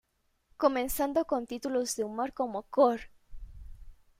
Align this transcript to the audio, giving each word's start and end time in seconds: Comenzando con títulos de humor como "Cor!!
Comenzando 0.57 1.25
con 1.25 1.45
títulos 1.45 1.95
de 1.95 2.03
humor 2.03 2.33
como 2.33 2.63
"Cor!! 2.63 3.01